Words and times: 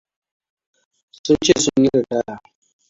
Sun 1.21 1.37
ce 1.45 1.53
sun 1.63 1.83
yi 1.83 1.89
ritaya. 1.99 2.35